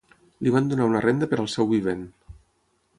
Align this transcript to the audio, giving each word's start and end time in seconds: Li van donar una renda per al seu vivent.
Li 0.45 0.53
van 0.55 0.71
donar 0.71 0.87
una 0.93 1.01
renda 1.05 1.29
per 1.35 1.39
al 1.45 1.49
seu 1.57 1.71
vivent. 1.77 2.05